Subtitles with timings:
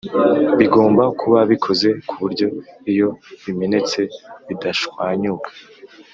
[0.57, 2.47] bigomba kuba bikoze ku buryo
[2.91, 3.09] iyo
[3.43, 3.99] bimenetse
[4.47, 5.49] bidashwanyuka